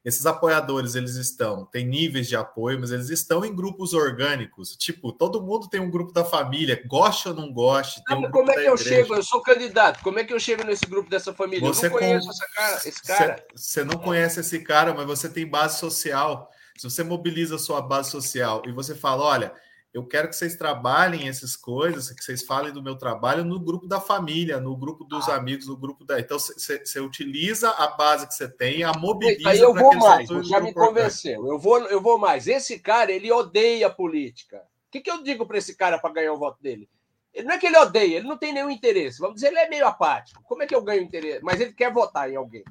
esses 0.07 0.25
apoiadores, 0.25 0.95
eles 0.95 1.17
estão, 1.17 1.65
tem 1.65 1.85
níveis 1.85 2.29
de 2.29 2.37
apoio, 2.37 2.79
mas 2.79 2.93
eles 2.93 3.11
estão 3.11 3.45
em 3.45 3.53
grupos 3.53 3.93
orgânicos. 3.93 4.77
Tipo, 4.77 5.11
todo 5.11 5.43
mundo 5.43 5.69
tem 5.69 5.81
um 5.81 5.91
grupo 5.91 6.13
da 6.13 6.25
família, 6.25 6.81
goste 6.87 7.29
ou 7.29 7.35
não 7.35 7.53
goste. 7.53 8.01
Não, 8.09 8.21
um 8.21 8.31
como 8.31 8.53
é 8.53 8.55
que 8.55 8.69
eu 8.69 8.77
chego? 8.77 9.17
Eu 9.17 9.23
sou 9.25 9.43
candidato. 9.43 10.01
Como 10.05 10.21
é 10.21 10.23
que 10.23 10.33
eu 10.33 10.39
chego 10.39 10.63
nesse 10.63 10.87
grupo 10.87 11.11
dessa 11.11 11.35
família? 11.35 11.67
Você 11.67 11.87
eu 11.87 11.91
não 11.91 11.99
conheço 11.99 12.31
essa 12.31 12.47
cara, 12.55 12.77
esse 12.77 13.03
cara. 13.03 13.47
Você, 13.53 13.81
você 13.81 13.85
não 13.85 13.99
conhece 13.99 14.39
esse 14.39 14.61
cara, 14.61 14.95
mas 14.95 15.07
você 15.07 15.29
tem 15.29 15.45
base 15.45 15.81
social. 15.81 16.53
Se 16.77 16.89
você 16.89 17.03
mobiliza 17.03 17.57
a 17.57 17.59
sua 17.59 17.83
base 17.83 18.09
social 18.09 18.63
e 18.65 18.71
você 18.71 18.95
fala, 18.95 19.25
olha, 19.25 19.53
eu 19.97 20.07
quero 20.07 20.29
que 20.29 20.37
vocês 20.37 20.55
trabalhem 20.55 21.27
essas 21.27 21.57
coisas, 21.57 22.11
que 22.11 22.23
vocês 22.23 22.43
falem 22.43 22.71
do 22.71 22.83
meu 22.83 22.99
trabalho 22.99 23.43
no 23.43 23.59
grupo 23.59 23.89
da 23.89 23.99
família, 23.99 24.61
no 24.61 24.77
grupo 24.77 25.05
dos 25.05 25.27
ah. 25.27 25.37
amigos, 25.37 25.67
no 25.69 25.77
grupo 25.77 26.05
da. 26.05 26.21
Então, 26.21 26.39
você 26.39 27.01
utiliza 27.01 27.71
a 27.71 27.87
base 27.89 28.27
que 28.27 28.35
você 28.35 28.47
tem, 28.47 28.85
a 28.85 28.93
mobiliza. 28.93 29.49
Aí 29.49 29.59
eu 29.59 29.73
vou 29.73 29.97
mais, 29.97 30.29
já 30.47 30.61
me 30.61 30.75
convenceu. 30.75 31.47
Eu 31.47 31.59
vou, 31.59 31.79
eu 31.87 31.99
vou 31.99 32.19
mais. 32.19 32.47
Esse 32.47 32.79
cara, 32.79 33.11
ele 33.11 33.33
odeia 33.33 33.89
política. 33.89 34.59
O 34.59 34.91
que, 34.91 35.01
que 35.01 35.11
eu 35.11 35.23
digo 35.23 35.47
para 35.47 35.57
esse 35.57 35.75
cara 35.75 35.99
para 35.99 36.13
ganhar 36.13 36.35
o 36.35 36.39
voto 36.39 36.63
dele? 36.63 36.91
Ele 37.33 37.47
não 37.47 37.55
é 37.55 37.59
que 37.59 37.67
ele 37.67 37.79
odeia, 37.79 38.19
ele 38.19 38.29
não 38.29 38.37
tem 38.37 38.53
nenhum 38.53 38.71
interesse. 38.71 39.19
Vamos 39.19 39.37
dizer, 39.37 39.47
ele 39.47 39.61
é 39.61 39.69
meio 39.71 39.87
apático. 39.87 40.43
Como 40.45 40.63
é 40.63 40.67
que 40.67 40.75
eu 40.75 40.83
ganho 40.83 41.03
interesse? 41.03 41.43
Mas 41.43 41.59
ele 41.59 41.73
quer 41.73 41.91
votar 41.91 42.31
em 42.31 42.37
alguém. 42.37 42.65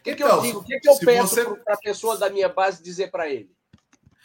O 0.00 0.02
que, 0.02 0.12
então, 0.12 0.16
que 0.16 0.22
eu 0.22 0.28
então, 0.28 0.40
digo? 0.40 0.58
O 0.60 0.64
que, 0.64 0.80
que 0.80 0.88
eu 0.88 0.98
peço 0.98 1.34
você... 1.34 1.44
para 1.62 1.74
a 1.74 1.78
pessoa 1.78 2.16
da 2.16 2.30
minha 2.30 2.48
base 2.48 2.82
dizer 2.82 3.10
para 3.10 3.28
ele? 3.28 3.50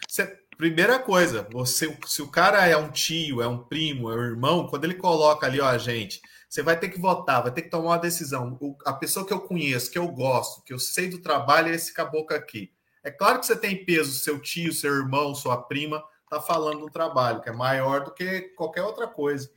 Você, 0.08 0.40
primeira 0.64 0.98
coisa, 0.98 1.46
você, 1.52 1.94
se 2.08 2.22
o 2.22 2.28
cara 2.30 2.66
é 2.66 2.78
um 2.78 2.90
tio, 2.90 3.42
é 3.42 3.48
um 3.48 3.58
primo, 3.58 4.10
é 4.10 4.16
um 4.16 4.24
irmão, 4.24 4.66
quando 4.66 4.86
ele 4.86 4.94
coloca 4.94 5.46
ali, 5.46 5.60
ó, 5.60 5.78
gente, 5.78 6.22
você 6.48 6.64
vai 6.64 6.80
ter 6.80 6.88
que 6.88 6.98
votar, 6.98 7.44
vai 7.44 7.52
ter 7.52 7.64
que 7.64 7.70
tomar 7.70 7.88
uma 7.88 7.98
decisão. 7.98 8.58
O, 8.62 8.74
a 8.86 8.94
pessoa 8.94 9.28
que 9.28 9.34
eu 9.34 9.42
conheço, 9.42 9.92
que 9.92 9.98
eu 9.98 10.08
gosto, 10.08 10.64
que 10.64 10.72
eu 10.72 10.80
sei 10.80 11.10
do 11.10 11.22
trabalho 11.22 11.68
é 11.68 11.76
esse 11.76 11.94
caboclo 11.94 12.34
aqui. 12.34 12.72
É 13.04 13.12
claro 13.12 13.42
que 13.42 13.46
você 13.46 13.58
tem 13.58 13.84
peso, 13.84 14.18
seu 14.18 14.40
tio, 14.40 14.72
seu 14.72 14.94
irmão, 14.96 15.36
sua 15.36 15.58
prima, 15.58 16.02
tá 16.30 16.40
falando 16.40 16.80
do 16.80 16.90
trabalho, 16.90 17.42
que 17.42 17.50
é 17.50 17.54
maior 17.54 18.06
do 18.06 18.14
que 18.14 18.44
qualquer 18.56 18.84
outra 18.84 19.06
coisa. 19.06 19.52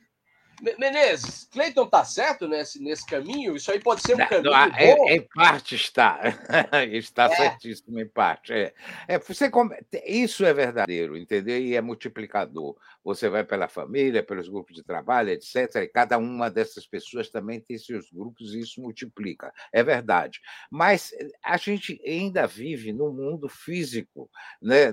Menezes, 0.78 1.48
Cleiton 1.52 1.86
tá 1.86 2.04
certo 2.04 2.48
nesse, 2.48 2.82
nesse 2.82 3.04
caminho? 3.04 3.56
Isso 3.56 3.70
aí 3.70 3.78
pode 3.78 4.00
ser 4.02 4.14
um 4.14 4.18
caminho 4.18 4.50
não, 4.50 4.56
é? 4.56 5.14
Em 5.14 5.20
parte 5.20 5.74
está. 5.74 6.20
está 6.90 7.24
é. 7.24 7.36
certíssimo 7.36 8.00
em 8.00 8.08
parte. 8.08 8.52
É. 8.52 8.72
É, 9.06 9.18
você, 9.18 9.50
isso 10.06 10.44
é 10.44 10.54
verdadeiro, 10.54 11.16
entendeu? 11.16 11.58
E 11.58 11.76
é 11.76 11.80
multiplicador. 11.80 12.76
Você 13.06 13.28
vai 13.28 13.44
pela 13.44 13.68
família, 13.68 14.20
pelos 14.20 14.48
grupos 14.48 14.74
de 14.74 14.82
trabalho, 14.82 15.30
etc. 15.30 15.76
E 15.76 15.86
cada 15.86 16.18
uma 16.18 16.50
dessas 16.50 16.88
pessoas 16.88 17.30
também 17.30 17.60
tem 17.60 17.78
seus 17.78 18.10
grupos 18.10 18.52
e 18.52 18.58
isso 18.58 18.80
multiplica. 18.80 19.52
É 19.72 19.80
verdade. 19.80 20.40
Mas 20.68 21.14
a 21.44 21.56
gente 21.56 22.02
ainda 22.04 22.48
vive 22.48 22.92
no 22.92 23.12
mundo 23.12 23.48
físico. 23.48 24.28
Né? 24.60 24.90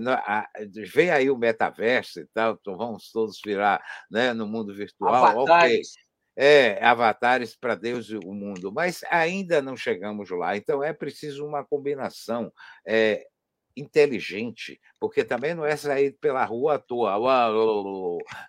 Vem 0.93 1.09
aí 1.09 1.31
o 1.31 1.37
metaverso 1.37 2.19
e 2.19 2.27
tal, 2.27 2.55
então 2.61 2.77
vamos 2.77 3.11
todos 3.11 3.41
virar 3.43 3.83
né, 4.11 4.31
no 4.31 4.45
mundo 4.45 4.75
virtual. 4.75 5.15
Avatar 5.15 5.63
avatares. 5.63 5.93
É, 6.35 6.83
avatares 6.83 7.55
para 7.55 7.73
Deus 7.73 8.09
e 8.09 8.17
o 8.17 8.33
mundo, 8.33 8.71
mas 8.71 9.03
ainda 9.09 9.59
não 9.59 9.75
chegamos 9.75 10.29
lá. 10.29 10.55
Então 10.55 10.83
é 10.83 10.93
preciso 10.93 11.45
uma 11.45 11.63
combinação 11.63 12.53
é, 12.85 13.27
inteligente, 13.75 14.79
porque 14.99 15.23
também 15.23 15.53
não 15.53 15.65
é 15.65 15.75
sair 15.75 16.11
pela 16.19 16.43
rua 16.45 16.75
à 16.75 16.79
toa, 16.79 17.17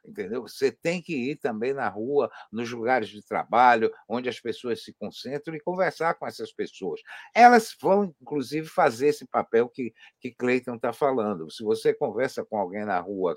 entendeu? 0.04 0.43
Você 0.43 0.71
tem 0.71 1.00
que 1.00 1.14
ir 1.31 1.37
também 1.37 1.73
na 1.73 1.88
rua, 1.88 2.31
nos 2.52 2.71
lugares 2.71 3.09
de 3.09 3.25
trabalho, 3.25 3.93
onde 4.09 4.28
as 4.28 4.38
pessoas 4.38 4.83
se 4.85 4.93
concentram 4.95 5.54
e 5.54 5.61
conversar 5.61 6.14
com 6.14 6.26
essas 6.26 6.52
pessoas. 6.52 7.00
Elas 7.35 7.75
vão, 7.81 8.14
inclusive, 8.21 8.66
fazer 8.66 9.09
esse 9.09 9.26
papel 9.26 9.69
que, 9.69 9.95
que 10.21 10.31
Cleiton 10.31 10.76
está 10.76 10.93
falando. 10.93 11.50
Se 11.50 11.62
você 11.62 11.95
conversa 11.95 12.45
com 12.45 12.59
alguém 12.59 12.85
na 12.85 13.00
rua, 13.00 13.37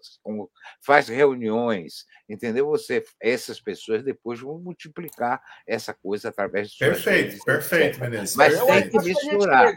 faz 0.81 1.07
reuniões, 1.07 2.05
entendeu? 2.27 2.67
Você, 2.67 3.03
essas 3.19 3.59
pessoas 3.59 4.03
depois 4.03 4.39
vão 4.39 4.59
multiplicar 4.59 5.41
essa 5.65 5.93
coisa 5.93 6.29
através 6.29 6.69
de 6.69 6.77
suas 6.77 7.03
Perfeito, 7.03 7.45
perfeito, 7.45 7.99
Menezes. 7.99 8.35
Mas 8.35 8.59
tem 8.65 8.89
que 8.89 8.99
misturar. 8.99 9.73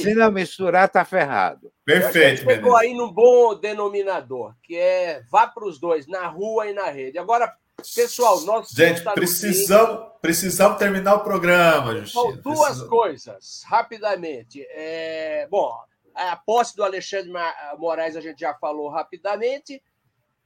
Se 0.00 0.14
não 0.14 0.30
misturar, 0.30 0.86
está 0.86 1.04
ferrado 1.04 1.47
Perfeito. 1.84 2.44
Pegou 2.44 2.76
aí 2.76 2.94
num 2.94 3.12
bom 3.12 3.54
denominador, 3.54 4.54
que 4.62 4.76
é 4.76 5.22
vá 5.30 5.46
para 5.46 5.66
os 5.66 5.78
dois, 5.78 6.06
na 6.06 6.26
rua 6.26 6.68
e 6.68 6.72
na 6.72 6.90
rede. 6.90 7.18
Agora, 7.18 7.54
pessoal, 7.94 8.40
nós. 8.42 8.70
Gente, 8.70 9.02
precisamos, 9.14 10.12
precisamos 10.20 10.78
terminar 10.78 11.14
o 11.14 11.24
programa, 11.24 11.96
Justina. 11.96 12.36
duas 12.42 12.60
precisamos. 12.60 12.88
coisas, 12.88 13.62
rapidamente. 13.66 14.66
É, 14.70 15.46
bom, 15.50 15.72
a 16.14 16.36
posse 16.36 16.76
do 16.76 16.84
Alexandre 16.84 17.32
Moraes 17.78 18.16
a 18.16 18.20
gente 18.20 18.40
já 18.40 18.54
falou 18.54 18.88
rapidamente. 18.88 19.82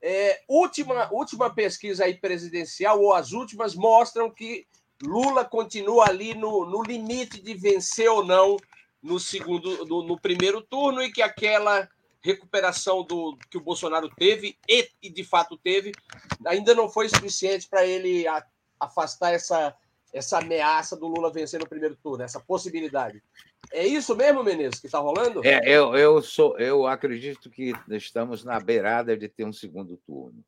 É, 0.00 0.40
última, 0.48 1.08
última 1.12 1.48
pesquisa 1.48 2.04
aí 2.04 2.14
presidencial, 2.14 3.00
ou 3.00 3.14
as 3.14 3.32
últimas, 3.32 3.74
mostram 3.74 4.28
que 4.28 4.66
Lula 5.02 5.44
continua 5.44 6.08
ali 6.08 6.34
no, 6.34 6.64
no 6.64 6.82
limite 6.82 7.40
de 7.40 7.54
vencer 7.54 8.08
ou 8.10 8.24
não 8.24 8.56
no 9.02 9.18
segundo, 9.18 9.84
no, 9.84 10.02
no 10.02 10.20
primeiro 10.20 10.62
turno 10.62 11.02
e 11.02 11.10
que 11.10 11.22
aquela 11.22 11.88
recuperação 12.22 13.02
do 13.02 13.36
que 13.50 13.58
o 13.58 13.60
Bolsonaro 13.60 14.08
teve 14.08 14.56
e, 14.68 14.88
e 15.02 15.10
de 15.10 15.24
fato 15.24 15.56
teve 15.56 15.92
ainda 16.46 16.72
não 16.74 16.88
foi 16.88 17.08
suficiente 17.08 17.68
para 17.68 17.84
ele 17.84 18.26
a, 18.28 18.44
afastar 18.78 19.32
essa 19.32 19.74
essa 20.12 20.38
ameaça 20.38 20.94
do 20.94 21.06
Lula 21.06 21.32
vencer 21.32 21.58
no 21.58 21.66
primeiro 21.66 21.96
turno, 21.96 22.22
essa 22.22 22.38
possibilidade. 22.38 23.22
É 23.72 23.86
isso 23.86 24.14
mesmo, 24.14 24.44
Menezes, 24.44 24.78
que 24.78 24.84
está 24.84 24.98
rolando? 24.98 25.40
É, 25.42 25.60
eu, 25.66 25.96
eu, 25.96 26.20
sou, 26.20 26.58
eu 26.58 26.86
acredito 26.86 27.48
que 27.48 27.72
estamos 27.88 28.44
na 28.44 28.60
beirada 28.60 29.16
de 29.16 29.26
ter 29.26 29.46
um 29.46 29.52
segundo 29.54 29.96
turno 30.06 30.44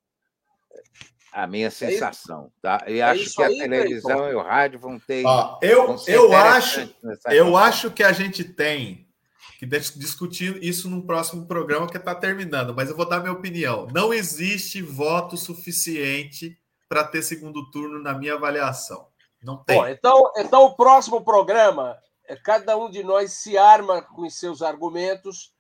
a 1.33 1.47
minha 1.49 1.67
é 1.67 1.71
sensação, 1.71 2.53
tá? 2.63 2.85
E 2.87 3.01
é 3.01 3.03
acho 3.03 3.35
que 3.35 3.43
a 3.43 3.49
televisão 3.49 4.31
e 4.31 4.35
o 4.35 4.43
rádio 4.43 4.79
vão 4.79 5.01
ter. 5.01 5.27
Ó, 5.27 5.59
eu 5.61 5.87
vão 5.89 6.05
eu 6.07 6.33
acho, 6.33 6.95
eu 7.29 7.57
acho 7.57 7.91
que 7.91 8.05
a 8.05 8.13
gente 8.13 8.45
tem 8.45 9.09
que 9.59 9.67
discutir 9.67 10.63
isso 10.63 10.89
num 10.89 11.05
próximo 11.05 11.47
programa 11.47 11.89
que 11.89 11.97
está 11.97 12.15
terminando, 12.15 12.75
mas 12.75 12.89
eu 12.89 12.97
vou 12.97 13.09
dar 13.09 13.21
minha 13.21 13.33
opinião. 13.33 13.89
Não 13.93 14.15
existe 14.15 14.81
voto 14.81 15.37
suficiente 15.37 16.57
para 16.89 17.03
ter 17.03 17.23
segundo 17.23 17.69
turno 17.71 18.01
na 18.01 18.15
minha 18.15 18.35
avaliação. 18.35 19.09
Não 19.43 19.57
tem. 19.57 19.77
Bom, 19.77 19.89
então, 19.89 20.33
então 20.37 20.63
o 20.63 20.77
próximo 20.77 21.23
programa, 21.23 21.99
é 22.27 22.37
cada 22.37 22.77
um 22.77 22.89
de 22.89 23.03
nós 23.03 23.33
se 23.33 23.59
arma 23.59 24.03
com 24.03 24.23
os 24.23 24.39
seus 24.39 24.63
argumentos 24.63 25.53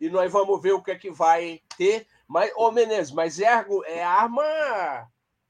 e 0.00 0.08
nós 0.08 0.32
vamos 0.32 0.60
ver 0.62 0.72
o 0.72 0.82
que 0.82 0.90
é 0.90 0.96
que 0.96 1.10
vai 1.10 1.60
ter. 1.76 2.06
Mas, 2.26 2.52
ô 2.56 2.70
Menezes, 2.72 3.12
mas 3.12 3.40
é, 3.40 3.64
é 3.86 4.02
arma 4.02 4.42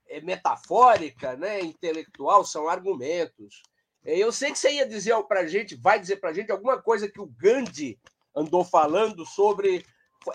é 0.08 0.20
metafórica, 0.20 1.36
né, 1.36 1.60
intelectual, 1.60 2.44
são 2.44 2.68
argumentos. 2.68 3.62
Eu 4.04 4.30
sei 4.30 4.52
que 4.52 4.58
você 4.58 4.72
ia 4.72 4.86
dizer 4.86 5.20
para 5.24 5.40
a 5.40 5.46
gente, 5.46 5.74
vai 5.74 5.98
dizer 5.98 6.16
para 6.16 6.30
a 6.30 6.32
gente 6.32 6.52
alguma 6.52 6.80
coisa 6.80 7.10
que 7.10 7.20
o 7.20 7.26
Gandhi 7.26 7.98
andou 8.34 8.64
falando 8.64 9.26
sobre 9.26 9.84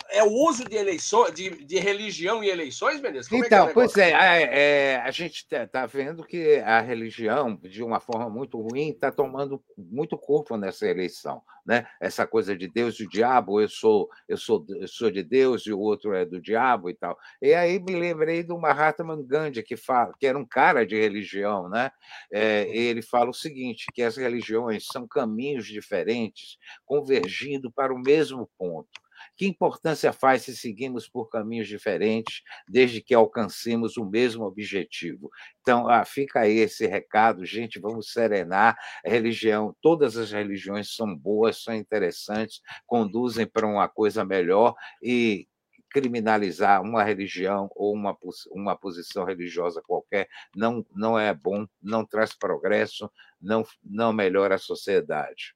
é 0.10 0.24
o 0.24 0.32
uso 0.32 0.64
de 0.66 0.76
eleições, 0.76 1.34
de, 1.34 1.50
de 1.66 1.80
religião 1.80 2.44
em 2.44 2.48
eleições, 2.48 3.02
Menezes? 3.02 3.30
Como 3.30 3.46
então, 3.46 3.68
é 3.68 3.70
é 3.70 3.74
pois 3.74 3.98
é, 3.98 4.14
a, 4.14 4.40
é, 4.40 4.96
a 4.98 5.12
gente 5.12 5.38
está 5.38 5.68
tá 5.68 5.86
vendo 5.86 6.24
que 6.24 6.58
a 6.58 6.82
religião, 6.82 7.58
de 7.58 7.84
uma 7.84 8.00
forma 8.00 8.30
muito 8.30 8.60
ruim, 8.60 8.90
está 8.90 9.12
tomando 9.12 9.62
muito 9.78 10.18
corpo 10.18 10.58
nessa 10.58 10.88
eleição. 10.88 11.42
Né? 11.66 11.86
Essa 12.00 12.26
coisa 12.26 12.58
de 12.58 12.68
Deus 12.68 12.96
e 12.96 13.04
o 13.04 13.10
diabo, 13.10 13.62
eu 13.62 13.70
sou, 13.70 14.10
eu 14.28 14.38
sou, 14.38 14.66
eu 14.70 14.88
sou 14.88 15.12
de 15.12 15.22
Deus 15.24 15.66
e 15.68 15.72
o 15.72 15.80
outro 15.80 16.14
é 16.14 16.26
do 16.26 16.42
diabo 16.42 16.90
e 16.90 16.94
tal. 16.94 17.18
E 17.42 17.54
aí 17.54 17.80
me 17.80 17.96
lembrei 17.96 18.44
do 18.44 18.58
Mahatma 18.58 19.16
Gandhi, 19.22 19.62
que, 19.62 19.78
fala, 19.78 20.12
que 20.20 20.26
era 20.26 20.38
um 20.38 20.46
cara 20.46 20.86
de 20.86 21.00
religião, 21.00 21.70
né? 21.70 21.92
É, 22.32 22.68
ele 22.76 23.02
fala 23.02 23.30
o 23.30 23.34
seguinte: 23.34 23.86
que 23.94 24.02
as 24.02 24.18
religiões 24.18 24.88
são 24.92 25.08
caminhos 25.08 25.68
diferentes 25.68 26.58
convergindo 26.86 27.72
para 27.72 27.94
o 27.94 28.00
mesmo 28.00 28.50
ponto. 28.58 29.01
Que 29.36 29.48
importância 29.48 30.14
faz 30.14 30.44
se 30.44 30.56
seguimos 30.56 31.08
por 31.08 31.28
caminhos 31.30 31.68
diferentes, 31.68 32.42
desde 32.68 33.02
que 33.02 33.14
alcancemos 33.14 33.98
o 33.98 34.06
mesmo 34.06 34.46
objetivo? 34.46 35.32
Então, 35.62 35.90
ah, 35.90 36.06
fica 36.06 36.42
aí 36.42 36.58
esse 36.58 36.86
recado, 36.86 37.46
gente, 37.46 37.80
vamos 37.80 38.12
serenar. 38.12 38.78
Religião, 39.04 39.76
todas 39.82 40.18
as 40.18 40.32
religiões 40.32 40.96
são 40.96 41.16
boas, 41.16 41.64
são 41.64 41.74
interessantes, 41.74 42.62
conduzem 42.86 43.48
para 43.48 43.66
uma 43.66 43.88
coisa 43.88 44.24
melhor 44.24 44.76
e 45.02 45.48
criminalizar 45.92 46.82
uma 46.82 47.04
religião 47.04 47.70
ou 47.76 47.94
uma, 47.94 48.18
uma 48.52 48.76
posição 48.78 49.26
religiosa 49.26 49.82
qualquer 49.86 50.28
não, 50.56 50.86
não 50.96 51.20
é 51.20 51.34
bom, 51.34 51.68
não 51.82 52.06
traz 52.06 52.34
progresso, 52.34 53.12
não, 53.42 53.66
não 53.84 54.14
melhora 54.14 54.56
a 54.56 54.60
sociedade. 54.60 55.54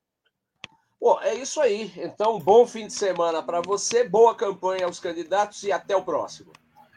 Bom, 0.99 1.19
é 1.21 1.35
isso 1.35 1.61
aí. 1.61 1.91
Então, 1.97 2.39
bom 2.39 2.65
fim 2.65 2.87
de 2.87 2.93
semana 2.93 3.43
para 3.43 3.61
você, 3.61 4.07
boa 4.07 4.33
campanha 4.33 4.85
aos 4.85 4.99
candidatos 4.99 5.63
e 5.63 5.71
até 5.71 5.95
o 5.95 6.03
próximo. 6.03 6.51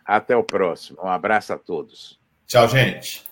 Até 0.05 0.37
o 0.37 0.43
próximo. 0.43 0.99
Um 1.03 1.09
abraço 1.09 1.53
a 1.53 1.59
todos. 1.59 2.19
Tchau, 2.47 2.67
gente. 2.69 3.27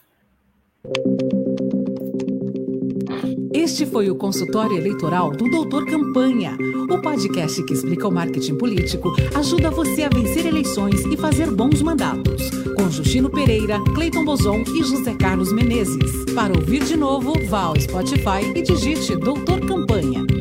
Este 3.52 3.86
foi 3.86 4.10
o 4.10 4.14
consultório 4.14 4.76
eleitoral 4.76 5.30
do 5.30 5.50
Doutor 5.50 5.86
Campanha, 5.86 6.56
o 6.90 7.00
podcast 7.00 7.64
que 7.64 7.72
explica 7.72 8.06
o 8.06 8.12
marketing 8.12 8.56
político, 8.58 9.12
ajuda 9.34 9.70
você 9.70 10.04
a 10.04 10.08
vencer 10.08 10.46
eleições 10.46 11.04
e 11.06 11.16
fazer 11.16 11.50
bons 11.50 11.82
mandatos. 11.82 12.50
Com 12.76 12.90
Justino 12.90 13.30
Pereira, 13.30 13.80
Cleiton 13.94 14.24
Bozon 14.24 14.62
e 14.68 14.84
José 14.84 15.14
Carlos 15.14 15.52
Menezes. 15.52 16.26
Para 16.34 16.52
ouvir 16.52 16.84
de 16.84 16.96
novo, 16.96 17.32
vá 17.48 17.62
ao 17.62 17.80
Spotify 17.80 18.52
e 18.54 18.62
digite 18.62 19.16
Doutor 19.16 19.66
Campanha. 19.66 20.35